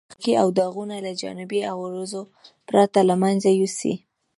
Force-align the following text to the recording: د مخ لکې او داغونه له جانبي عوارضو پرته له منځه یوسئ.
د 0.03 0.03
مخ 0.03 0.09
لکې 0.13 0.33
او 0.41 0.47
داغونه 0.57 0.95
له 1.05 1.11
جانبي 1.21 1.59
عوارضو 1.71 2.21
پرته 2.69 2.99
له 3.09 3.15
منځه 3.23 3.49
یوسئ. 3.59 3.93